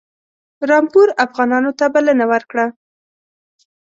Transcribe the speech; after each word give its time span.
رامپور 0.69 1.07
افغانانو 1.25 1.71
ته 1.79 1.85
بلنه 1.93 2.25
ورکړه. 2.31 2.65